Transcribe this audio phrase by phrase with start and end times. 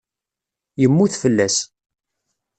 [0.81, 1.55] Yemmut fell-as.